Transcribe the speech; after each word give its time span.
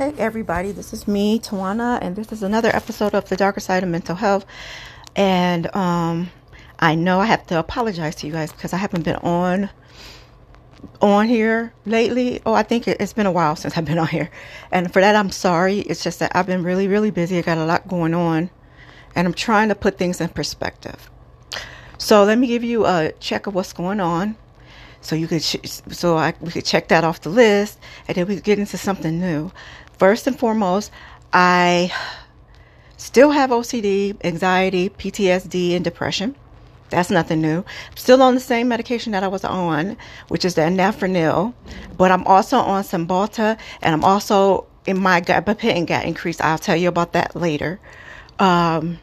Hey 0.00 0.14
everybody, 0.16 0.72
this 0.72 0.94
is 0.94 1.06
me, 1.06 1.38
Tawana, 1.38 1.98
and 2.00 2.16
this 2.16 2.32
is 2.32 2.42
another 2.42 2.74
episode 2.74 3.14
of 3.14 3.28
The 3.28 3.36
Darker 3.36 3.60
Side 3.60 3.82
of 3.82 3.90
Mental 3.90 4.16
Health. 4.16 4.46
And 5.14 5.66
um, 5.76 6.30
I 6.78 6.94
know 6.94 7.20
I 7.20 7.26
have 7.26 7.46
to 7.48 7.58
apologize 7.58 8.14
to 8.14 8.26
you 8.26 8.32
guys 8.32 8.50
because 8.50 8.72
I 8.72 8.78
haven't 8.78 9.02
been 9.02 9.16
on 9.16 9.68
on 11.02 11.28
here 11.28 11.74
lately. 11.84 12.40
Oh, 12.46 12.54
I 12.54 12.62
think 12.62 12.88
it's 12.88 13.12
been 13.12 13.26
a 13.26 13.30
while 13.30 13.56
since 13.56 13.76
I've 13.76 13.84
been 13.84 13.98
on 13.98 14.06
here. 14.06 14.30
And 14.72 14.90
for 14.90 15.02
that 15.02 15.16
I'm 15.16 15.30
sorry. 15.30 15.80
It's 15.80 16.02
just 16.02 16.18
that 16.20 16.34
I've 16.34 16.46
been 16.46 16.62
really, 16.62 16.88
really 16.88 17.10
busy. 17.10 17.36
I 17.36 17.42
got 17.42 17.58
a 17.58 17.66
lot 17.66 17.86
going 17.86 18.14
on. 18.14 18.48
And 19.14 19.26
I'm 19.26 19.34
trying 19.34 19.68
to 19.68 19.74
put 19.74 19.98
things 19.98 20.18
in 20.18 20.30
perspective. 20.30 21.10
So 21.98 22.24
let 22.24 22.38
me 22.38 22.46
give 22.46 22.64
you 22.64 22.86
a 22.86 23.12
check 23.20 23.46
of 23.46 23.54
what's 23.54 23.74
going 23.74 24.00
on 24.00 24.38
so 25.02 25.16
you 25.16 25.26
could 25.26 25.42
so 25.42 26.16
I, 26.16 26.34
we 26.40 26.50
could 26.50 26.64
check 26.64 26.88
that 26.88 27.04
off 27.04 27.20
the 27.20 27.30
list 27.30 27.78
and 28.06 28.16
then 28.16 28.26
we 28.26 28.36
could 28.36 28.44
get 28.44 28.58
into 28.58 28.76
something 28.76 29.18
new 29.18 29.50
first 30.00 30.26
and 30.26 30.38
foremost 30.38 30.90
i 31.32 31.92
still 32.96 33.30
have 33.30 33.50
ocd 33.50 34.16
anxiety 34.24 34.88
ptsd 34.88 35.76
and 35.76 35.84
depression. 35.84 36.34
That's 36.88 37.08
nothing 37.08 37.40
new. 37.40 37.58
I'm 37.58 37.96
still 37.96 38.20
on 38.20 38.34
the 38.34 38.40
same 38.40 38.66
medication 38.66 39.12
that 39.12 39.22
i 39.22 39.28
was 39.28 39.44
on 39.44 39.96
which 40.26 40.44
is 40.44 40.56
the 40.56 40.62
anafranil 40.62 41.54
but 41.96 42.10
i'm 42.10 42.24
also 42.24 42.56
on 42.58 42.82
Cymbalta 42.82 43.56
and 43.82 43.94
i'm 43.94 44.02
also 44.02 44.66
in 44.86 44.98
my 44.98 45.20
gabapentin 45.20 45.86
got 45.86 46.04
increased. 46.04 46.42
I'll 46.42 46.58
tell 46.58 46.76
you 46.76 46.88
about 46.88 47.12
that 47.12 47.36
later. 47.36 47.78
Um, 48.38 48.98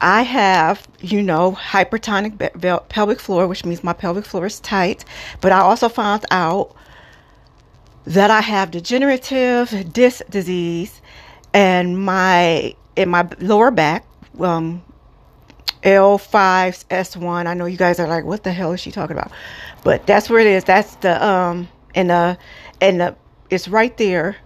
I 0.00 0.22
have, 0.22 0.86
you 1.00 1.22
know, 1.22 1.52
hypertonic 1.52 2.88
pelvic 2.88 3.20
floor, 3.20 3.48
which 3.48 3.64
means 3.64 3.82
my 3.82 3.92
pelvic 3.92 4.24
floor 4.24 4.46
is 4.46 4.60
tight. 4.60 5.04
But 5.40 5.52
I 5.52 5.60
also 5.60 5.88
found 5.88 6.24
out 6.30 6.74
that 8.08 8.30
I 8.30 8.40
have 8.40 8.70
degenerative 8.70 9.92
disc 9.92 10.26
disease 10.30 11.02
and 11.52 12.02
my 12.02 12.74
in 12.96 13.10
my 13.10 13.28
lower 13.38 13.70
back, 13.70 14.06
um, 14.40 14.82
L5S1. 15.82 17.46
I 17.46 17.54
know 17.54 17.66
you 17.66 17.76
guys 17.76 18.00
are 18.00 18.08
like, 18.08 18.24
what 18.24 18.44
the 18.44 18.52
hell 18.52 18.72
is 18.72 18.80
she 18.80 18.90
talking 18.90 19.16
about? 19.16 19.30
But 19.84 20.06
that's 20.06 20.30
where 20.30 20.40
it 20.40 20.46
is. 20.46 20.64
That's 20.64 20.96
the 20.96 21.24
um 21.24 21.68
and 21.94 22.10
the 22.10 22.38
and 22.80 23.00
the 23.00 23.16
it's 23.50 23.68
right 23.68 23.96
there 23.98 24.36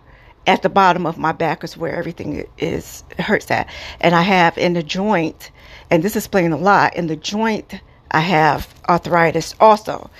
at 0.47 0.63
the 0.63 0.69
bottom 0.69 1.07
of 1.07 1.17
my 1.17 1.33
back 1.33 1.63
is 1.63 1.77
where 1.77 1.95
everything 1.95 2.45
is 2.59 3.05
hurts 3.19 3.51
at. 3.51 3.69
And 4.01 4.15
I 4.15 4.23
have 4.23 4.59
in 4.59 4.73
the 4.73 4.83
joint, 4.83 5.53
and 5.91 6.03
this 6.03 6.17
is 6.17 6.29
a 6.53 6.57
lot, 6.57 6.97
in 6.97 7.07
the 7.07 7.17
joint, 7.17 7.81
I 8.11 8.21
have 8.21 8.75
arthritis 8.89 9.55
also. 9.61 10.11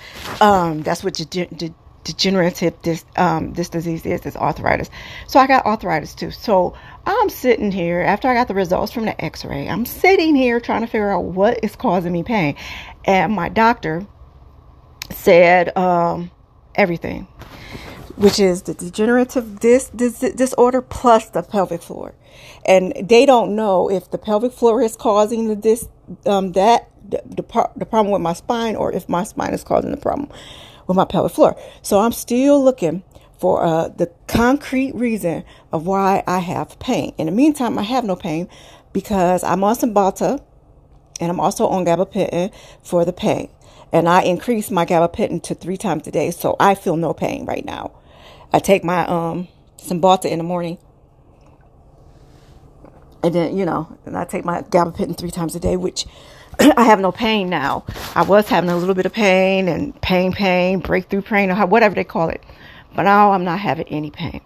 Um, 0.41 0.81
that's 0.81 1.03
what 1.03 1.15
de- 1.15 1.45
de- 1.47 1.75
degenerative 2.03 2.73
this 2.81 3.05
um, 3.15 3.53
this 3.53 3.69
disease 3.69 4.05
is, 4.05 4.25
is 4.25 4.35
arthritis. 4.35 4.89
So 5.27 5.39
I 5.39 5.47
got 5.47 5.65
arthritis 5.65 6.15
too. 6.15 6.31
So 6.31 6.75
I'm 7.05 7.29
sitting 7.29 7.71
here 7.71 8.01
after 8.01 8.27
I 8.27 8.33
got 8.33 8.47
the 8.47 8.53
results 8.53 8.91
from 8.91 9.05
the 9.05 9.23
x-ray. 9.23 9.67
I'm 9.67 9.85
sitting 9.85 10.35
here 10.35 10.59
trying 10.59 10.81
to 10.81 10.87
figure 10.87 11.11
out 11.11 11.23
what 11.23 11.59
is 11.63 11.75
causing 11.75 12.11
me 12.11 12.23
pain. 12.23 12.55
And 13.05 13.33
my 13.33 13.49
doctor 13.49 14.05
said 15.11 15.75
um, 15.77 16.31
everything 16.75 17.27
which 18.15 18.39
is 18.39 18.61
the 18.63 18.73
degenerative 18.73 19.59
dis- 19.59 19.89
dis- 19.89 20.19
disorder 20.19 20.81
plus 20.81 21.29
the 21.31 21.41
pelvic 21.41 21.81
floor. 21.81 22.13
And 22.65 22.93
they 23.01 23.25
don't 23.25 23.55
know 23.55 23.89
if 23.89 24.11
the 24.11 24.17
pelvic 24.17 24.53
floor 24.53 24.81
is 24.81 24.95
causing 24.95 25.47
the 25.47 25.55
dis- 25.55 25.89
um, 26.25 26.51
that 26.53 26.89
the, 27.07 27.21
the, 27.25 27.69
the 27.75 27.85
problem 27.85 28.11
with 28.11 28.21
my 28.21 28.33
spine 28.33 28.75
or 28.75 28.91
if 28.91 29.09
my 29.09 29.23
spine 29.23 29.53
is 29.53 29.63
causing 29.63 29.91
the 29.91 29.97
problem 29.97 30.29
with 30.87 30.97
my 30.97 31.05
pelvic 31.05 31.31
floor. 31.33 31.57
So 31.81 31.99
I'm 31.99 32.11
still 32.11 32.63
looking 32.63 33.03
for 33.39 33.63
uh, 33.63 33.89
the 33.89 34.11
concrete 34.27 34.95
reason 34.95 35.43
of 35.71 35.85
why 35.85 36.23
I 36.27 36.39
have 36.39 36.79
pain. 36.79 37.13
In 37.17 37.25
the 37.27 37.31
meantime, 37.31 37.77
I 37.77 37.83
have 37.83 38.05
no 38.05 38.15
pain 38.15 38.47
because 38.93 39.43
I'm 39.43 39.63
on 39.63 39.75
Cymbalta 39.75 40.41
and 41.19 41.31
I'm 41.31 41.39
also 41.39 41.67
on 41.67 41.85
gabapentin 41.85 42.53
for 42.83 43.05
the 43.05 43.13
pain. 43.13 43.49
And 43.91 44.09
I 44.09 44.23
increase 44.23 44.71
my 44.71 44.85
gabapentin 44.85 45.43
to 45.43 45.55
three 45.55 45.77
times 45.77 46.07
a 46.07 46.11
day, 46.11 46.31
so 46.31 46.55
I 46.59 46.75
feel 46.75 46.97
no 46.97 47.13
pain 47.13 47.45
right 47.45 47.65
now. 47.65 47.91
I 48.51 48.59
take 48.59 48.83
my 48.83 49.05
um 49.07 49.47
Cymbalta 49.77 50.25
in 50.25 50.39
the 50.39 50.43
morning. 50.43 50.77
And 53.23 53.33
then, 53.35 53.57
you 53.57 53.65
know, 53.65 53.97
and 54.05 54.17
I 54.17 54.25
take 54.25 54.45
my 54.45 54.61
gabapentin 54.63 55.17
three 55.17 55.31
times 55.31 55.55
a 55.55 55.59
day, 55.59 55.77
which 55.77 56.05
I 56.77 56.83
have 56.83 56.99
no 56.99 57.11
pain 57.11 57.49
now. 57.49 57.85
I 58.15 58.23
was 58.23 58.47
having 58.47 58.69
a 58.69 58.77
little 58.77 58.95
bit 58.95 59.05
of 59.05 59.13
pain 59.13 59.67
and 59.67 59.99
pain, 60.01 60.31
pain, 60.31 60.79
breakthrough 60.79 61.21
pain, 61.21 61.51
or 61.51 61.65
whatever 61.65 61.95
they 61.95 62.03
call 62.03 62.29
it. 62.29 62.43
But 62.95 63.03
now 63.03 63.31
I'm 63.31 63.43
not 63.43 63.59
having 63.59 63.87
any 63.87 64.11
pain. 64.11 64.41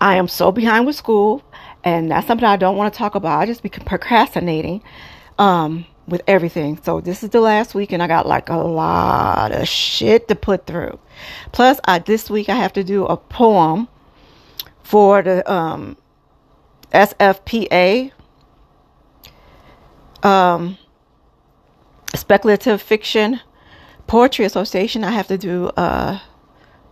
I 0.00 0.16
am 0.16 0.28
so 0.28 0.52
behind 0.52 0.86
with 0.86 0.96
school, 0.96 1.42
and 1.84 2.10
that's 2.10 2.26
something 2.26 2.46
I 2.46 2.56
don't 2.56 2.76
want 2.76 2.92
to 2.92 2.98
talk 2.98 3.14
about. 3.14 3.40
I 3.40 3.46
just 3.46 3.62
be 3.62 3.68
procrastinating. 3.68 4.82
Um, 5.38 5.86
with 6.10 6.22
everything. 6.26 6.78
So 6.82 7.00
this 7.00 7.22
is 7.22 7.30
the 7.30 7.40
last 7.40 7.74
week 7.74 7.92
and 7.92 8.02
I 8.02 8.06
got 8.06 8.26
like 8.26 8.48
a 8.48 8.56
lot 8.56 9.52
of 9.52 9.66
shit 9.68 10.28
to 10.28 10.34
put 10.34 10.66
through. 10.66 10.98
Plus 11.52 11.80
I 11.84 12.00
this 12.00 12.28
week 12.28 12.48
I 12.48 12.56
have 12.56 12.72
to 12.74 12.84
do 12.84 13.06
a 13.06 13.16
poem 13.16 13.88
for 14.82 15.22
the 15.22 15.50
um 15.50 15.96
SFPA 16.92 18.10
um 20.24 20.78
speculative 22.14 22.82
fiction 22.82 23.40
poetry 24.06 24.44
association 24.44 25.04
I 25.04 25.10
have 25.10 25.28
to 25.28 25.38
do 25.38 25.70
a 25.76 26.22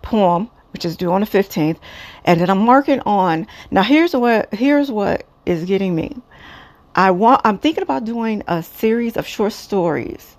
poem 0.03 0.50
which 0.72 0.84
is 0.84 0.97
due 0.97 1.12
on 1.12 1.22
the 1.22 1.27
15th 1.27 1.78
and 2.25 2.41
then 2.41 2.50
I'm 2.50 2.66
working 2.66 3.00
on 3.00 3.47
now 3.71 3.83
here's 3.83 4.15
what 4.15 4.53
here's 4.55 4.91
what 4.91 5.27
is 5.47 5.65
getting 5.65 5.94
me 5.94 6.16
I 6.94 7.12
want 7.12 7.43
I'm 7.44 7.59
thinking 7.59 7.83
about 7.83 8.05
doing 8.05 8.43
a 8.49 8.61
series 8.62 9.16
of 9.16 9.25
short 9.27 9.53
stories. 9.53 10.37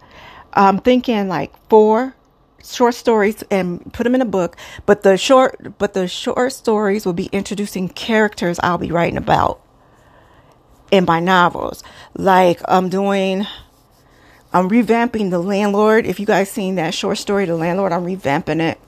I'm 0.54 0.80
thinking 0.80 1.30
like 1.30 1.54
four 1.70 2.16
short 2.64 2.96
stories 2.96 3.44
and 3.50 3.94
put 3.94 4.04
them 4.04 4.14
in 4.14 4.22
a 4.22 4.26
book, 4.26 4.58
but 4.86 5.04
the 5.04 5.18
short 5.18 5.78
but 5.78 5.94
the 5.94 6.08
short 6.10 6.52
stories 6.52 7.06
will 7.06 7.14
be 7.14 7.28
introducing 7.32 7.88
characters 7.88 8.60
I'll 8.62 8.78
be 8.78 8.92
writing 8.92 9.18
about 9.18 9.62
in 10.92 11.06
my 11.06 11.20
novels. 11.20 11.84
Like 12.16 12.62
I'm 12.68 12.90
doing 12.90 13.46
I'm 14.52 14.70
revamping 14.70 15.30
The 15.30 15.40
Landlord. 15.40 16.06
If 16.06 16.20
you 16.20 16.26
guys 16.26 16.50
seen 16.50 16.76
that 16.76 16.94
short 16.94 17.18
story 17.18 17.46
The 17.46 17.56
Landlord, 17.56 17.92
I'm 17.92 18.06
revamping 18.06 18.62
it, 18.62 18.80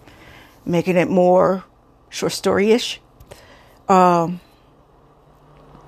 making 0.65 0.97
it 0.97 1.09
more 1.09 1.63
short 2.09 2.31
story-ish. 2.31 2.99
Um 3.87 4.41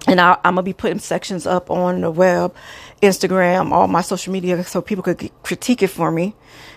and 0.07 0.19
I, 0.19 0.33
am 0.43 0.55
gonna 0.55 0.63
be 0.63 0.73
putting 0.73 0.99
sections 0.99 1.47
up 1.47 1.71
on 1.71 2.01
the 2.01 2.11
web, 2.11 2.53
Instagram, 3.01 3.71
all 3.71 3.87
my 3.87 4.01
social 4.01 4.33
media, 4.33 4.63
so 4.63 4.81
people 4.81 5.03
could 5.03 5.29
critique 5.43 5.81
it 5.81 5.87
for 5.87 6.11
me 6.11 6.35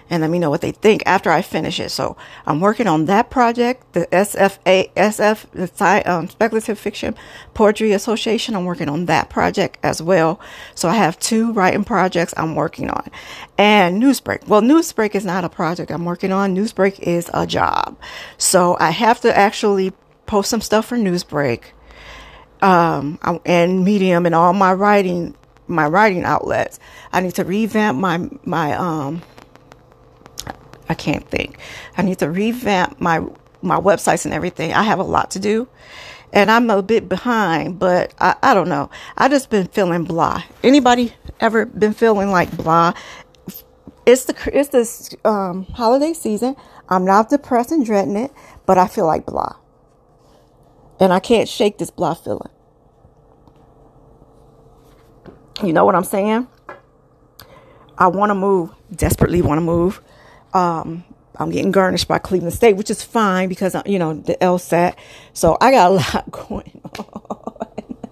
and 0.09 0.20
let 0.20 0.31
me 0.31 0.38
know 0.38 0.50
what 0.50 0.60
they 0.60 0.70
think 0.70 1.03
after 1.06 1.31
I 1.31 1.42
finish 1.42 1.81
it. 1.81 1.91
So 1.91 2.16
I'm 2.47 2.60
working 2.60 2.87
on 2.87 3.06
that 3.06 3.31
project, 3.31 3.92
the 3.92 4.06
SFA, 4.06 4.92
SF, 4.94 5.50
the 5.53 6.10
um, 6.12 6.28
Speculative 6.28 6.78
Fiction 6.78 7.16
Poetry 7.54 7.92
Association. 7.92 8.54
I'm 8.54 8.64
working 8.64 8.88
on 8.88 9.06
that 9.06 9.31
project 9.31 9.78
as 9.82 10.00
well. 10.00 10.38
So 10.75 10.88
I 10.88 10.94
have 10.94 11.19
two 11.19 11.53
writing 11.53 11.84
projects 11.84 12.32
I'm 12.37 12.54
working 12.54 12.91
on, 12.91 13.10
and 13.58 14.00
Newsbreak. 14.00 14.47
Well, 14.47 14.62
Newsbreak 14.62 15.14
is 15.14 15.25
not 15.25 15.44
a 15.44 15.48
project 15.48 15.91
I'm 15.91 16.04
working 16.04 16.32
on. 16.32 16.54
Newsbreak 16.54 17.00
is 17.00 17.28
a 17.34 17.47
job, 17.47 17.98
so 18.38 18.76
I 18.78 18.91
have 18.91 19.20
to 19.22 19.37
actually 19.37 19.93
post 20.26 20.50
some 20.50 20.60
stuff 20.60 20.87
for 20.87 20.97
Newsbreak 20.97 21.72
um, 22.62 23.19
and 23.44 23.84
Medium 23.84 24.27
and 24.27 24.34
all 24.34 24.53
my 24.53 24.72
writing 24.72 25.34
my 25.69 25.87
writing 25.87 26.25
outlets. 26.25 26.78
I 27.12 27.21
need 27.21 27.34
to 27.37 27.44
revamp 27.44 27.99
my 27.99 28.28
my 28.44 28.75
um. 28.75 29.22
I 30.89 30.94
can't 30.94 31.28
think. 31.28 31.59
I 31.97 32.03
need 32.03 32.19
to 32.20 32.31
revamp 32.31 33.00
my 33.00 33.25
my 33.62 33.79
websites 33.79 34.25
and 34.25 34.35
everything. 34.35 34.73
I 34.73 34.82
have 34.82 34.99
a 34.99 35.05
lot 35.05 35.32
to 35.32 35.38
do, 35.38 35.69
and 36.32 36.50
I'm 36.50 36.70
a 36.70 36.82
bit 36.82 37.08
behind. 37.08 37.79
But 37.79 38.14
I, 38.20 38.37
I 38.43 38.55
don't 38.55 38.69
know. 38.69 38.91
I 39.17 39.29
just 39.29 39.50
been 39.50 39.67
feeling 39.67 40.05
blah. 40.05 40.43
Anybody 40.62 41.12
ever 41.41 41.67
been 41.67 41.93
feeling 41.93 42.31
like 42.31 42.56
blah? 42.56 42.94
It's 44.05 44.25
the 44.26 44.37
it's 44.53 44.69
this 44.69 45.14
um, 45.25 45.64
holiday 45.75 46.12
season. 46.12 46.55
I'm 46.88 47.05
not 47.05 47.31
depressed 47.31 47.73
and 47.73 47.85
dreading 47.85 48.17
it, 48.17 48.32
but 48.64 48.79
I 48.79 48.87
feel 48.87 49.06
like 49.06 49.26
blah. 49.26 49.56
And 50.98 51.12
I 51.12 51.20
can't 51.20 51.48
shake 51.48 51.78
this 51.78 51.90
blah 51.90 52.14
feeling. 52.14 52.50
You 55.62 55.72
know 55.72 55.84
what 55.84 55.94
I'm 55.94 56.04
saying? 56.04 56.48
I 57.98 58.08
want 58.08 58.31
to 58.31 58.34
move, 58.34 58.70
desperately 58.94 59.40
want 59.40 59.58
to 59.58 59.62
move. 59.62 60.02
Um, 60.52 61.04
I'm 61.37 61.50
getting 61.50 61.70
garnished 61.70 62.08
by 62.08 62.19
Cleveland 62.19 62.54
State, 62.54 62.76
which 62.76 62.90
is 62.90 63.02
fine 63.02 63.48
because, 63.48 63.75
uh, 63.75 63.82
you 63.87 63.98
know, 63.98 64.14
the 64.14 64.34
LSAT. 64.34 64.96
So 65.32 65.56
I 65.60 65.70
got 65.70 65.90
a 65.90 65.94
lot 66.16 66.31
going 66.31 66.81
on. 66.98 67.56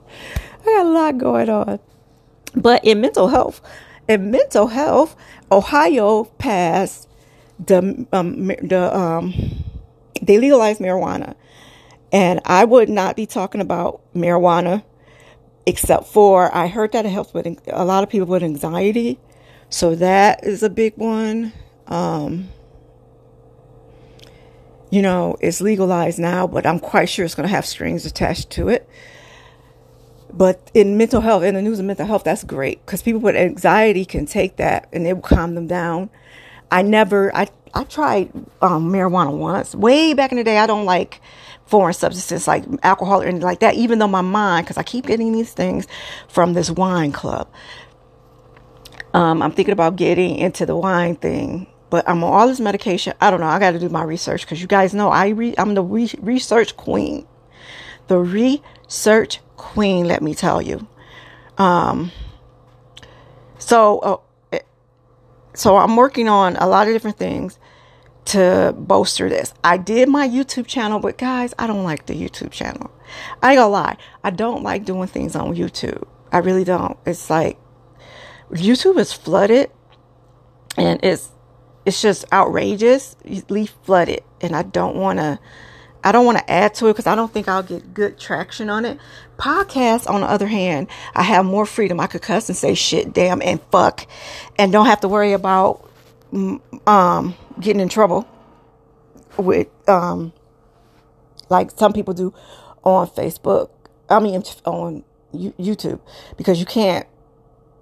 I 0.60 0.64
got 0.64 0.86
a 0.86 0.88
lot 0.88 1.18
going 1.18 1.48
on. 1.50 1.78
But 2.54 2.84
in 2.84 3.00
mental 3.00 3.28
health, 3.28 3.60
in 4.08 4.30
mental 4.30 4.68
health, 4.68 5.16
Ohio 5.50 6.24
passed 6.24 7.08
the, 7.58 8.06
um, 8.12 8.46
the, 8.46 8.90
um, 8.96 9.34
they 10.22 10.38
legalized 10.38 10.80
marijuana 10.80 11.34
And 12.14 12.40
I 12.44 12.64
would 12.64 12.88
not 12.88 13.16
be 13.16 13.26
talking 13.26 13.60
about 13.60 14.00
marijuana 14.14 14.84
except 15.66 16.06
for 16.06 16.54
I 16.54 16.68
heard 16.68 16.92
that 16.92 17.04
it 17.04 17.08
helps 17.08 17.34
with 17.34 17.46
a 17.66 17.84
lot 17.84 18.04
of 18.04 18.08
people 18.08 18.28
with 18.28 18.44
anxiety. 18.44 19.18
So 19.68 19.96
that 19.96 20.44
is 20.44 20.62
a 20.62 20.70
big 20.70 20.96
one. 20.96 21.52
Um, 21.88 22.50
you 24.90 25.02
know, 25.02 25.36
it's 25.40 25.60
legalized 25.60 26.20
now, 26.20 26.46
but 26.46 26.66
I'm 26.66 26.78
quite 26.78 27.08
sure 27.08 27.24
it's 27.24 27.34
going 27.34 27.48
to 27.48 27.54
have 27.54 27.66
strings 27.66 28.06
attached 28.06 28.50
to 28.50 28.68
it. 28.68 28.88
But 30.32 30.70
in 30.72 30.96
mental 30.96 31.20
health, 31.20 31.42
in 31.42 31.54
the 31.54 31.62
news 31.62 31.80
of 31.80 31.84
mental 31.84 32.06
health, 32.06 32.22
that's 32.22 32.44
great 32.44 32.84
because 32.86 33.02
people 33.02 33.20
with 33.20 33.34
anxiety 33.34 34.04
can 34.04 34.26
take 34.26 34.56
that 34.56 34.88
and 34.92 35.04
it 35.04 35.14
will 35.14 35.22
calm 35.22 35.56
them 35.56 35.66
down. 35.66 36.10
I 36.70 36.82
never, 36.82 37.34
I, 37.34 37.48
I 37.72 37.84
tried 37.84 38.30
um, 38.62 38.92
marijuana 38.92 39.36
once, 39.36 39.74
way 39.74 40.14
back 40.14 40.30
in 40.30 40.38
the 40.38 40.44
day. 40.44 40.58
I 40.58 40.66
don't 40.66 40.84
like 40.84 41.20
foreign 41.66 41.94
substances 41.94 42.46
like 42.46 42.64
alcohol 42.82 43.22
or 43.22 43.24
anything 43.24 43.42
like 43.42 43.60
that, 43.60 43.74
even 43.74 43.98
though 43.98 44.08
my 44.08 44.20
mind, 44.20 44.66
because 44.66 44.76
I 44.76 44.82
keep 44.82 45.06
getting 45.06 45.32
these 45.32 45.52
things 45.52 45.86
from 46.28 46.52
this 46.52 46.70
wine 46.70 47.12
club. 47.12 47.48
Um, 49.14 49.42
I'm 49.42 49.52
thinking 49.52 49.72
about 49.72 49.96
getting 49.96 50.36
into 50.36 50.66
the 50.66 50.76
wine 50.76 51.16
thing, 51.16 51.68
but 51.88 52.08
I'm 52.08 52.22
on 52.24 52.32
all 52.32 52.48
this 52.48 52.60
medication. 52.60 53.14
I 53.20 53.30
don't 53.30 53.40
know. 53.40 53.46
I 53.46 53.58
got 53.58 53.72
to 53.72 53.78
do 53.78 53.88
my 53.88 54.02
research 54.02 54.42
because 54.42 54.60
you 54.60 54.66
guys 54.66 54.92
know 54.92 55.08
I 55.08 55.28
re- 55.28 55.54
I'm 55.56 55.74
the 55.74 55.82
re- 55.82 56.10
research 56.20 56.76
queen. 56.76 57.26
The 58.08 58.18
research 58.18 59.40
queen, 59.56 60.06
let 60.06 60.20
me 60.20 60.34
tell 60.34 60.60
you. 60.60 60.86
Um, 61.56 62.10
so, 63.58 63.98
uh, 64.52 64.58
so 65.54 65.76
I'm 65.76 65.96
working 65.96 66.28
on 66.28 66.56
a 66.56 66.66
lot 66.66 66.88
of 66.88 66.92
different 66.92 67.16
things 67.16 67.58
to 68.26 68.74
bolster 68.76 69.28
this. 69.28 69.52
I 69.62 69.76
did 69.76 70.08
my 70.08 70.28
YouTube 70.28 70.66
channel, 70.66 70.98
but 70.98 71.18
guys, 71.18 71.54
I 71.58 71.66
don't 71.66 71.84
like 71.84 72.06
the 72.06 72.14
YouTube 72.14 72.50
channel. 72.50 72.90
I 73.42 73.52
ain't 73.52 73.58
gonna 73.58 73.68
lie. 73.68 73.96
I 74.22 74.30
don't 74.30 74.62
like 74.62 74.84
doing 74.84 75.08
things 75.08 75.36
on 75.36 75.54
YouTube. 75.54 76.06
I 76.32 76.38
really 76.38 76.64
don't. 76.64 76.98
It's 77.06 77.28
like 77.30 77.58
YouTube 78.50 78.98
is 78.98 79.12
flooded 79.12 79.70
and 80.76 81.00
it's 81.02 81.30
it's 81.84 82.00
just 82.00 82.24
outrageously 82.32 83.66
flooded 83.84 84.22
and 84.40 84.56
I 84.56 84.62
don't 84.62 84.96
want 84.96 85.18
to 85.18 85.38
I 86.02 86.12
don't 86.12 86.26
want 86.26 86.38
to 86.38 86.50
add 86.50 86.74
to 86.74 86.88
it 86.88 86.92
because 86.92 87.06
I 87.06 87.14
don't 87.14 87.32
think 87.32 87.48
I'll 87.48 87.62
get 87.62 87.94
good 87.94 88.18
traction 88.18 88.68
on 88.68 88.84
it. 88.84 88.98
Podcasts, 89.38 90.08
on 90.08 90.20
the 90.20 90.26
other 90.28 90.46
hand, 90.46 90.88
I 91.14 91.22
have 91.22 91.46
more 91.46 91.64
freedom. 91.64 91.98
I 91.98 92.06
could 92.08 92.20
cuss 92.20 92.50
and 92.50 92.56
say 92.56 92.74
shit, 92.74 93.14
damn, 93.14 93.40
and 93.40 93.58
fuck, 93.72 94.06
and 94.58 94.70
don't 94.70 94.84
have 94.84 95.00
to 95.00 95.08
worry 95.08 95.32
about 95.32 95.90
um, 96.86 97.34
getting 97.60 97.80
in 97.80 97.88
trouble 97.88 98.26
with 99.36 99.68
um, 99.88 100.32
like 101.48 101.70
some 101.72 101.92
people 101.92 102.14
do 102.14 102.32
on 102.82 103.08
Facebook. 103.08 103.70
I 104.08 104.20
mean, 104.20 104.42
on 104.64 105.04
YouTube 105.34 106.00
because 106.36 106.60
you 106.60 106.66
can't 106.66 107.06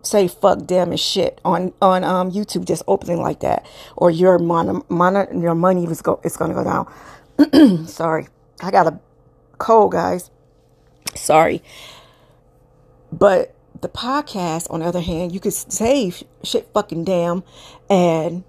say 0.02 0.26
fuck 0.26 0.66
damn 0.66 0.90
and 0.90 1.00
shit 1.00 1.40
on 1.44 1.72
on 1.80 2.04
um, 2.04 2.30
YouTube 2.30 2.64
just 2.64 2.82
opening 2.86 3.20
like 3.20 3.40
that, 3.40 3.66
or 3.96 4.10
your 4.10 4.38
mon, 4.38 4.82
mon 4.88 5.40
your 5.40 5.54
money 5.54 5.84
is 5.84 6.02
go 6.02 6.20
it's 6.24 6.36
gonna 6.36 6.54
go 6.54 6.64
down. 6.64 7.86
Sorry, 7.86 8.28
I 8.60 8.70
got 8.70 8.86
a 8.86 8.98
cold, 9.58 9.92
guys. 9.92 10.30
Sorry, 11.14 11.62
but 13.12 13.54
the 13.80 13.88
podcast, 13.88 14.70
on 14.70 14.80
the 14.80 14.86
other 14.86 15.00
hand, 15.00 15.32
you 15.32 15.40
could 15.40 15.52
say 15.52 16.12
shit 16.42 16.68
fucking 16.72 17.04
damn, 17.04 17.42
and 17.90 18.44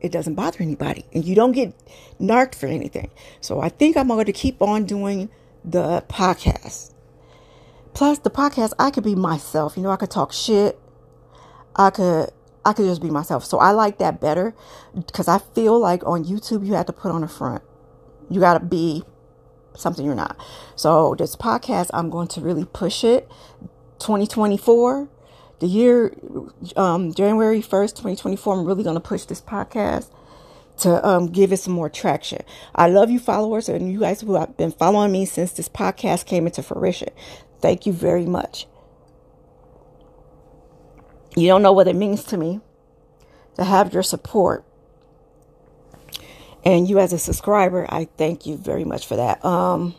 it 0.00 0.12
doesn't 0.12 0.34
bother 0.34 0.62
anybody 0.62 1.04
and 1.12 1.24
you 1.24 1.34
don't 1.34 1.52
get 1.52 1.74
narked 2.18 2.54
for 2.54 2.66
anything. 2.66 3.10
So 3.40 3.60
I 3.60 3.68
think 3.68 3.96
I'm 3.96 4.08
going 4.08 4.26
to 4.26 4.32
keep 4.32 4.62
on 4.62 4.84
doing 4.84 5.28
the 5.64 6.04
podcast. 6.08 6.92
Plus 7.94 8.18
the 8.20 8.30
podcast, 8.30 8.72
I 8.78 8.90
could 8.90 9.04
be 9.04 9.14
myself. 9.14 9.76
You 9.76 9.82
know, 9.82 9.90
I 9.90 9.96
could 9.96 10.10
talk 10.10 10.32
shit. 10.32 10.78
I 11.74 11.90
could 11.90 12.30
I 12.64 12.72
could 12.72 12.84
just 12.84 13.00
be 13.00 13.10
myself. 13.10 13.44
So 13.44 13.58
I 13.58 13.70
like 13.70 13.98
that 13.98 14.20
better 14.20 14.54
because 14.94 15.26
I 15.26 15.38
feel 15.38 15.78
like 15.78 16.04
on 16.04 16.24
YouTube 16.24 16.66
you 16.66 16.74
have 16.74 16.86
to 16.86 16.92
put 16.92 17.10
on 17.10 17.24
a 17.24 17.28
front. 17.28 17.62
You 18.28 18.40
got 18.40 18.58
to 18.58 18.64
be 18.64 19.04
something 19.74 20.04
you're 20.04 20.14
not. 20.14 20.38
So 20.76 21.14
this 21.14 21.34
podcast, 21.34 21.90
I'm 21.94 22.10
going 22.10 22.28
to 22.28 22.40
really 22.40 22.66
push 22.66 23.04
it. 23.04 23.28
2024 24.00 25.08
the 25.60 25.66
year 25.66 26.14
um, 26.76 27.12
January 27.12 27.60
1st, 27.60 27.90
2024, 27.90 28.58
I'm 28.58 28.64
really 28.64 28.84
going 28.84 28.94
to 28.94 29.00
push 29.00 29.24
this 29.24 29.40
podcast 29.40 30.10
to 30.78 31.04
um, 31.06 31.26
give 31.28 31.52
it 31.52 31.56
some 31.56 31.72
more 31.72 31.88
traction. 31.88 32.42
I 32.74 32.88
love 32.88 33.10
you, 33.10 33.18
followers, 33.18 33.68
and 33.68 33.90
you 33.90 34.00
guys 34.00 34.20
who 34.20 34.34
have 34.36 34.56
been 34.56 34.70
following 34.70 35.10
me 35.10 35.24
since 35.24 35.52
this 35.52 35.68
podcast 35.68 36.26
came 36.26 36.46
into 36.46 36.62
fruition. 36.62 37.08
Thank 37.60 37.86
you 37.86 37.92
very 37.92 38.26
much. 38.26 38.66
You 41.36 41.48
don't 41.48 41.62
know 41.62 41.72
what 41.72 41.88
it 41.88 41.96
means 41.96 42.22
to 42.24 42.36
me 42.36 42.60
to 43.56 43.64
have 43.64 43.92
your 43.92 44.02
support. 44.02 44.64
And 46.64 46.88
you, 46.88 46.98
as 46.98 47.12
a 47.12 47.18
subscriber, 47.18 47.86
I 47.88 48.08
thank 48.16 48.46
you 48.46 48.56
very 48.56 48.84
much 48.84 49.06
for 49.06 49.16
that. 49.16 49.44
Um, 49.44 49.94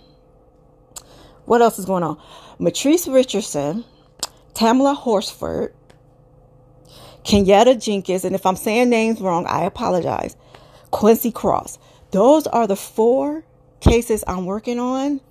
what 1.46 1.62
else 1.62 1.80
is 1.80 1.86
going 1.86 2.04
on? 2.04 2.22
Mitrice 2.60 3.12
Richardson 3.12 3.84
Tamla 4.60 4.94
Horsford, 4.94 5.74
Kenyatta 7.24 7.82
Jenkins, 7.82 8.26
and 8.26 8.36
if 8.36 8.46
I'm 8.46 8.58
saying 8.58 8.90
names 8.90 9.22
wrong, 9.22 9.46
I 9.48 9.64
apologize. 9.64 10.36
Quincy 10.92 11.32
Cross. 11.32 11.80
Those 12.12 12.46
are 12.48 12.68
the 12.68 12.76
four 12.76 13.46
cases 13.80 14.22
I'm 14.28 14.46
working 14.46 14.78
on 14.78 15.22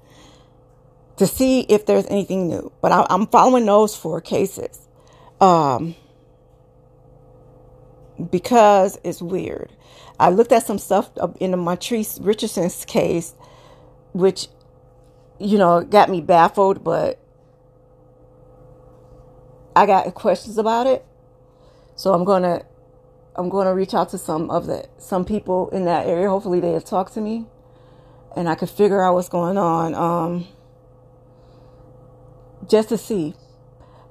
to 1.18 1.26
see 1.26 1.60
if 1.60 1.84
there's 1.84 2.06
anything 2.06 2.48
new. 2.48 2.72
But 2.80 2.92
I, 2.92 3.06
am 3.10 3.26
following 3.26 3.66
those 3.66 3.94
four 3.94 4.22
cases 4.22 4.88
um, 5.42 5.94
because 8.30 8.98
it's 9.04 9.20
weird. 9.20 9.70
I 10.18 10.30
looked 10.30 10.52
at 10.52 10.64
some 10.64 10.78
stuff 10.78 11.10
in 11.38 11.50
the 11.50 11.58
Mitrice 11.58 12.18
Richardson's 12.24 12.86
case, 12.86 13.34
which, 14.14 14.48
you 15.38 15.58
know, 15.58 15.82
got 15.82 16.08
me 16.08 16.22
baffled, 16.22 16.82
but 16.82 17.20
I 19.78 19.86
got 19.86 20.14
questions 20.14 20.58
about 20.58 20.86
it. 20.86 21.04
So 21.96 22.14
I'm 22.14 22.24
gonna 22.24 22.64
I'm 23.36 23.48
gonna 23.48 23.74
reach 23.74 23.94
out 23.94 24.10
to 24.10 24.18
some 24.18 24.50
of 24.50 24.66
the 24.66 24.88
some 24.98 25.24
people 25.24 25.70
in 25.70 25.84
that 25.86 26.06
area. 26.06 26.28
Hopefully 26.28 26.60
they'll 26.60 26.80
talk 26.80 27.12
to 27.12 27.20
me 27.20 27.46
and 28.36 28.48
I 28.48 28.54
could 28.56 28.70
figure 28.70 29.02
out 29.02 29.14
what's 29.14 29.28
going 29.28 29.58
on. 29.58 29.94
Um, 29.94 30.48
just 32.68 32.90
to 32.90 32.98
see. 32.98 33.34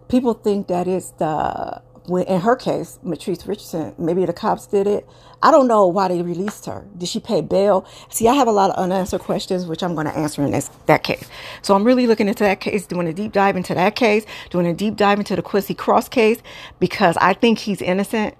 People 0.09 0.33
think 0.35 0.67
that 0.67 0.87
it's 0.87 1.11
the 1.11 1.81
when 2.07 2.25
in 2.25 2.41
her 2.41 2.55
case, 2.55 2.99
Mitrice 3.05 3.47
Richardson, 3.47 3.95
maybe 3.97 4.25
the 4.25 4.33
cops 4.33 4.67
did 4.67 4.87
it. 4.87 5.07
I 5.43 5.51
don't 5.51 5.67
know 5.67 5.87
why 5.87 6.07
they 6.07 6.21
released 6.21 6.65
her. 6.65 6.87
Did 6.97 7.09
she 7.09 7.19
pay 7.19 7.41
bail? 7.41 7.85
See, 8.09 8.27
I 8.27 8.33
have 8.33 8.47
a 8.47 8.51
lot 8.51 8.71
of 8.71 8.77
unanswered 8.77 9.21
questions, 9.21 9.67
which 9.67 9.83
I'm 9.83 9.93
going 9.93 10.07
to 10.07 10.17
answer 10.17 10.43
in 10.43 10.51
this, 10.51 10.69
that 10.87 11.03
case. 11.03 11.29
So 11.61 11.75
I'm 11.75 11.83
really 11.83 12.07
looking 12.07 12.27
into 12.27 12.43
that 12.43 12.59
case, 12.61 12.87
doing 12.87 13.07
a 13.07 13.13
deep 13.13 13.33
dive 13.33 13.55
into 13.55 13.75
that 13.75 13.95
case, 13.95 14.25
doing 14.49 14.65
a 14.65 14.73
deep 14.73 14.95
dive 14.95 15.19
into 15.19 15.35
the 15.35 15.43
Quincy 15.43 15.75
Cross 15.75 16.09
case, 16.09 16.39
because 16.79 17.17
I 17.17 17.33
think 17.33 17.59
he's 17.59 17.81
innocent. 17.81 18.35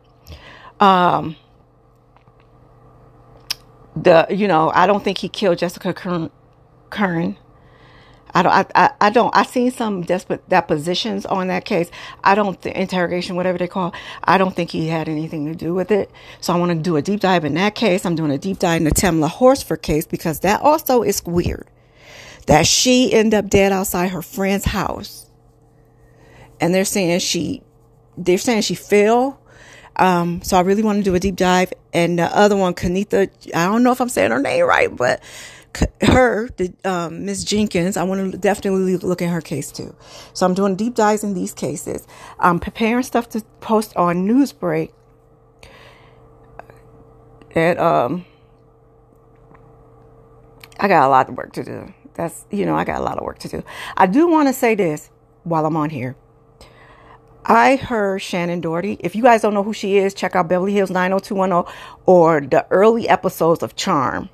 Um, 0.79 1.35
the, 3.95 4.27
you 4.29 4.47
know, 4.47 4.71
I 4.73 4.87
don't 4.87 5.03
think 5.03 5.19
he 5.19 5.29
killed 5.29 5.59
Jessica 5.59 5.93
Kern. 5.93 6.31
Kern 6.89 7.37
I 8.37 8.43
don't, 8.43 8.71
I, 8.75 8.91
I, 9.01 9.09
don't, 9.09 9.35
I 9.35 9.43
seen 9.43 9.71
some 9.71 10.03
desperate 10.03 10.47
depositions 10.47 11.25
on 11.25 11.47
that 11.47 11.65
case. 11.65 11.89
I 12.23 12.35
don't, 12.35 12.63
interrogation, 12.67 13.35
whatever 13.35 13.57
they 13.57 13.67
call, 13.67 13.95
I 14.23 14.37
don't 14.37 14.55
think 14.55 14.69
he 14.69 14.87
had 14.89 15.09
anything 15.09 15.47
to 15.47 15.55
do 15.55 15.73
with 15.73 15.89
it. 15.89 16.11
So 16.39 16.53
I 16.53 16.57
want 16.59 16.71
to 16.71 16.77
do 16.77 16.97
a 16.97 17.01
deep 17.01 17.19
dive 17.21 17.45
in 17.45 17.55
that 17.55 17.73
case. 17.73 18.05
I'm 18.05 18.13
doing 18.15 18.29
a 18.29 18.37
deep 18.37 18.59
dive 18.59 18.77
in 18.77 18.83
the 18.83 18.91
Tamla 18.91 19.27
Horsford 19.27 19.81
case 19.81 20.05
because 20.05 20.41
that 20.41 20.61
also 20.61 21.01
is 21.01 21.25
weird. 21.25 21.67
That 22.45 22.67
she 22.67 23.11
ended 23.11 23.33
up 23.45 23.49
dead 23.49 23.71
outside 23.71 24.09
her 24.09 24.21
friend's 24.21 24.65
house. 24.65 25.31
And 26.61 26.75
they're 26.75 26.85
saying 26.85 27.19
she, 27.21 27.63
they're 28.19 28.37
saying 28.37 28.61
she 28.61 28.75
fell. 28.75 29.41
Um, 29.95 30.43
so 30.43 30.57
I 30.57 30.61
really 30.61 30.83
want 30.83 30.99
to 30.99 31.03
do 31.03 31.15
a 31.15 31.19
deep 31.19 31.37
dive. 31.37 31.73
And 31.91 32.19
the 32.19 32.25
other 32.37 32.55
one, 32.55 32.75
Kanitha, 32.75 33.31
I 33.55 33.65
don't 33.65 33.81
know 33.81 33.91
if 33.93 33.99
I'm 33.99 34.09
saying 34.09 34.29
her 34.29 34.39
name 34.39 34.65
right, 34.67 34.95
but 34.95 35.23
her, 36.01 36.49
um, 36.83 37.25
Miss 37.25 37.43
Jenkins, 37.43 37.97
I 37.97 38.03
want 38.03 38.31
to 38.31 38.37
definitely 38.37 38.97
look 38.97 39.21
at 39.21 39.29
her 39.29 39.41
case 39.41 39.71
too. 39.71 39.95
So 40.33 40.45
I'm 40.45 40.53
doing 40.53 40.75
deep 40.75 40.95
dives 40.95 41.23
in 41.23 41.33
these 41.33 41.53
cases. 41.53 42.07
I'm 42.39 42.59
preparing 42.59 43.03
stuff 43.03 43.29
to 43.29 43.41
post 43.61 43.95
on 43.95 44.27
Newsbreak. 44.27 44.91
And 47.55 47.79
um, 47.79 48.25
I 50.79 50.87
got 50.87 51.05
a 51.05 51.09
lot 51.09 51.29
of 51.29 51.35
work 51.35 51.53
to 51.53 51.63
do. 51.63 51.93
That's 52.13 52.45
you 52.51 52.65
know 52.65 52.75
I 52.75 52.83
got 52.83 52.99
a 52.99 53.03
lot 53.03 53.17
of 53.17 53.23
work 53.23 53.39
to 53.39 53.47
do. 53.47 53.63
I 53.95 54.07
do 54.07 54.27
want 54.27 54.47
to 54.47 54.53
say 54.53 54.75
this 54.75 55.09
while 55.43 55.65
I'm 55.65 55.77
on 55.77 55.89
here. 55.89 56.15
I 57.45 57.77
heard 57.77 58.21
Shannen 58.21 58.61
Doherty. 58.61 58.97
If 58.99 59.15
you 59.15 59.23
guys 59.23 59.41
don't 59.41 59.53
know 59.53 59.63
who 59.63 59.71
she 59.71 59.97
is, 59.97 60.13
check 60.13 60.35
out 60.35 60.49
Beverly 60.49 60.73
Hills 60.73 60.91
90210 60.91 61.73
or 62.05 62.41
the 62.41 62.67
early 62.71 63.07
episodes 63.07 63.63
of 63.63 63.75
Charm 63.77 64.29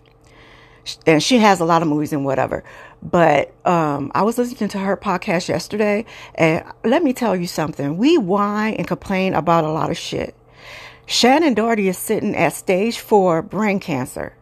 and 1.05 1.21
she 1.21 1.37
has 1.37 1.59
a 1.59 1.65
lot 1.65 1.81
of 1.81 1.87
movies 1.87 2.13
and 2.13 2.25
whatever. 2.25 2.63
But 3.01 3.53
um, 3.65 4.11
I 4.15 4.23
was 4.23 4.37
listening 4.37 4.69
to 4.69 4.79
her 4.79 4.95
podcast 4.97 5.49
yesterday, 5.49 6.05
and 6.35 6.63
let 6.83 7.03
me 7.03 7.13
tell 7.13 7.35
you 7.35 7.47
something. 7.47 7.97
We 7.97 8.17
whine 8.17 8.75
and 8.75 8.87
complain 8.87 9.33
about 9.33 9.63
a 9.63 9.71
lot 9.71 9.89
of 9.91 9.97
shit. 9.97 10.35
Shannen 11.07 11.55
Doherty 11.55 11.87
is 11.87 11.97
sitting 11.97 12.35
at 12.35 12.53
stage 12.53 12.99
four 12.99 13.41
brain 13.41 13.79
cancer. 13.79 14.35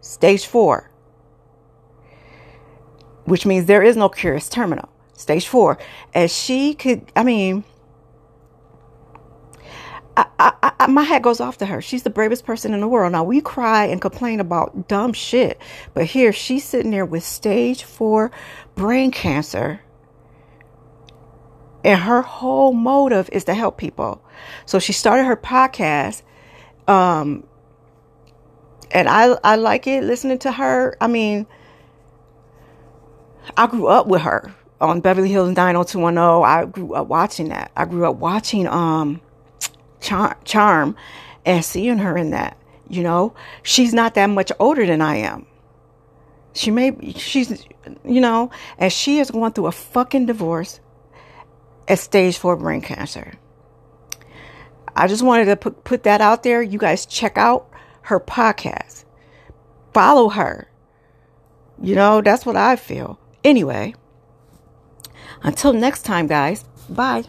Stage 0.00 0.46
four. 0.46 0.90
Which 3.24 3.44
means 3.44 3.66
there 3.66 3.82
is 3.82 3.96
no 3.96 4.08
cure, 4.08 4.34
it's 4.34 4.48
terminal. 4.48 4.88
Stage 5.14 5.46
four. 5.46 5.78
And 6.14 6.30
she 6.30 6.74
could, 6.74 7.10
I 7.16 7.24
mean, 7.24 7.64
I, 10.16 10.26
I, 10.38 10.72
I, 10.80 10.86
my 10.86 11.02
hat 11.02 11.22
goes 11.22 11.40
off 11.40 11.58
to 11.58 11.66
her. 11.66 11.82
She's 11.82 12.02
the 12.02 12.10
bravest 12.10 12.44
person 12.44 12.72
in 12.72 12.80
the 12.80 12.88
world. 12.88 13.12
Now 13.12 13.24
we 13.24 13.40
cry 13.40 13.86
and 13.86 14.00
complain 14.00 14.40
about 14.40 14.88
dumb 14.88 15.12
shit, 15.12 15.60
but 15.94 16.06
here 16.06 16.32
she's 16.32 16.64
sitting 16.64 16.90
there 16.90 17.04
with 17.04 17.22
stage 17.22 17.82
four 17.84 18.30
brain 18.74 19.10
cancer, 19.10 19.80
and 21.84 22.00
her 22.00 22.22
whole 22.22 22.72
motive 22.72 23.28
is 23.32 23.44
to 23.44 23.54
help 23.54 23.76
people. 23.76 24.22
So 24.64 24.78
she 24.78 24.92
started 24.92 25.24
her 25.24 25.36
podcast, 25.36 26.22
um, 26.88 27.46
and 28.90 29.08
I 29.08 29.36
I 29.44 29.56
like 29.56 29.86
it 29.86 30.04
listening 30.04 30.38
to 30.40 30.52
her. 30.52 30.96
I 31.00 31.08
mean, 31.08 31.46
I 33.56 33.66
grew 33.66 33.86
up 33.86 34.06
with 34.06 34.22
her 34.22 34.54
on 34.80 35.00
Beverly 35.00 35.28
Hills 35.28 35.54
90210. 35.56 36.18
I 36.44 36.64
grew 36.64 36.94
up 36.94 37.06
watching 37.08 37.48
that. 37.48 37.70
I 37.76 37.84
grew 37.84 38.08
up 38.08 38.16
watching 38.16 38.66
um 38.66 39.20
char- 40.00 40.38
charm 40.44 40.96
and 41.44 41.64
seeing 41.64 41.98
her 41.98 42.16
in 42.16 42.30
that. 42.30 42.56
You 42.88 43.02
know, 43.02 43.34
she's 43.62 43.92
not 43.92 44.14
that 44.14 44.26
much 44.26 44.52
older 44.58 44.86
than 44.86 45.00
I 45.00 45.16
am. 45.16 45.46
She 46.54 46.70
may, 46.70 46.96
she's, 47.16 47.64
you 48.04 48.20
know, 48.20 48.50
and 48.78 48.92
she 48.92 49.18
is 49.18 49.30
going 49.30 49.52
through 49.52 49.66
a 49.66 49.72
fucking 49.72 50.26
divorce 50.26 50.80
at 51.88 51.98
stage 51.98 52.38
four 52.38 52.56
brain 52.56 52.80
cancer. 52.80 53.34
I 54.94 55.06
just 55.06 55.22
wanted 55.22 55.46
to 55.46 55.56
put, 55.56 55.84
put 55.84 56.04
that 56.04 56.20
out 56.20 56.42
there. 56.42 56.62
You 56.62 56.78
guys 56.78 57.04
check 57.04 57.36
out 57.36 57.68
her 58.02 58.18
podcast. 58.18 59.04
Follow 59.92 60.30
her. 60.30 60.70
You 61.82 61.94
know, 61.94 62.22
that's 62.22 62.46
what 62.46 62.56
I 62.56 62.76
feel. 62.76 63.18
Anyway, 63.44 63.94
until 65.42 65.74
next 65.74 66.02
time, 66.02 66.26
guys, 66.26 66.64
bye. 66.88 67.24